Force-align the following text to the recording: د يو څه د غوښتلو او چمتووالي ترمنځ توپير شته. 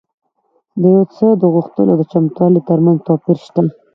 د 0.81 0.83
يو 0.95 1.03
څه 1.15 1.27
د 1.41 1.43
غوښتلو 1.53 1.91
او 1.95 2.01
چمتووالي 2.11 2.61
ترمنځ 2.69 2.99
توپير 3.07 3.37
شته. 3.45 3.61